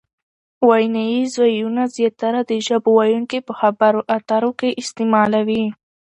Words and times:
ویناییز 0.69 1.31
وییونه 1.41 1.83
زیاتره 1.95 2.41
د 2.49 2.51
ژبو 2.67 2.89
ویونکي 2.97 3.39
په 3.47 3.53
خبرو 3.59 3.99
اترو 4.15 4.51
کښي 4.59 4.69
استعمالوي. 4.81 5.63